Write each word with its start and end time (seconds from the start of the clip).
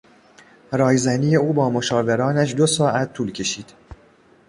رایزنی 0.71 1.35
او 1.35 1.53
با 1.53 1.69
مشاورانش 1.69 2.55
دو 2.55 2.67
ساعت 2.67 3.13
طول 3.13 3.31
کشید. 3.31 3.73